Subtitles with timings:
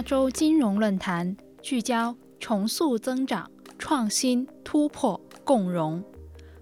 [0.00, 6.02] 亚洲金融论坛聚焦重塑增长、创新突破、共融。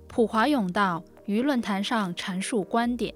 [0.09, 3.15] 普华永道于论坛上阐述观点。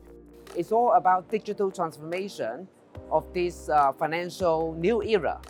[0.54, 2.68] It's all about digital transformation
[3.08, 5.40] of this uh, financial new era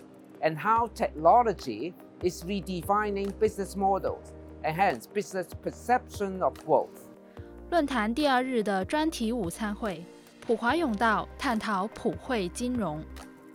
[0.41, 6.89] and how technology is redefining business models and hence business perception of growth.
[7.71, 10.03] 论坛第二日的专题午餐会，
[10.41, 13.05] 普华永道探讨普惠金融。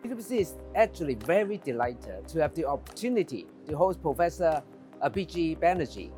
[0.03, 4.63] PwC is actually very delighted to have the opportunity to host Professor
[5.03, 6.11] Abhijit Banerjee,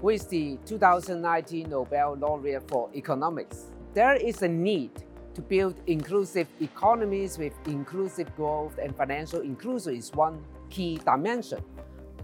[0.00, 3.70] who is the 2019 Nobel laureate for economics.
[3.94, 4.90] There is a need
[5.34, 10.38] to build inclusive economies with inclusive growth and financial inclusion is one
[10.68, 11.60] key dimension.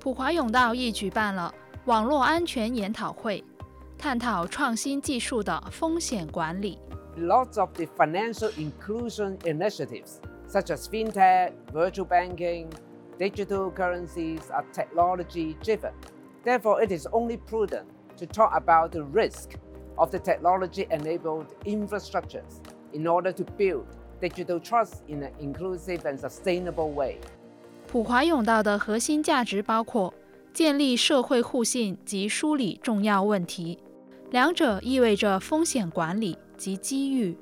[0.00, 1.54] 普华永道亦举办了
[1.86, 3.42] 网络安全研讨会，
[3.96, 6.78] 探讨创新技术的风险管理。
[7.16, 10.20] Lots of the financial inclusion initiatives,
[10.52, 12.72] such as fintech, virtual banking,
[13.18, 15.92] digital currencies, are technology driven.
[16.44, 19.56] Therefore, it is only prudent to talk about the risk
[19.96, 22.60] of the technology enabled infrastructures
[22.92, 23.86] in order to build
[24.20, 27.18] digital trust in an inclusive and sustainable way.
[27.86, 30.12] 普华永道的核心价值包括
[30.52, 33.78] 建立社会互信及梳理重要问题。
[34.30, 37.36] 两者意味着风险管理及机遇。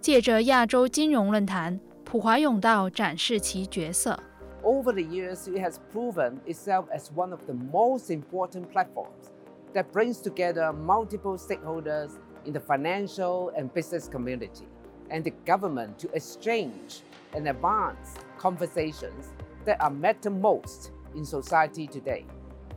[0.00, 4.18] 借着亚洲金融论坛， 普华永道展示其角色。
[4.62, 9.30] Over the years, it has proven itself as one of the most important platforms
[9.74, 12.12] that brings together multiple stakeholders
[12.46, 14.66] in the financial and business community
[15.10, 17.02] and the government to exchange
[17.34, 19.32] and advance conversations
[19.64, 22.24] that are matter most in society today.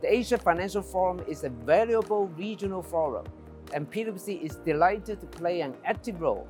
[0.00, 3.26] The Asia Financial Forum is a valuable regional forum
[3.72, 6.46] and PwC is delighted to play an active role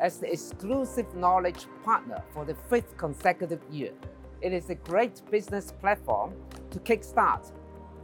[0.00, 3.92] as the exclusive knowledge partner for the fifth consecutive year.
[4.40, 6.34] It is a great business platform
[6.70, 7.52] to kickstart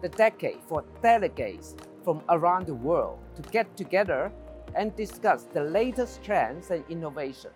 [0.00, 4.32] the decade for delegates from around the world to get together
[4.74, 7.50] and discuss the latest trends and innovation.